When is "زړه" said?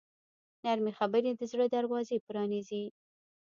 1.51-1.65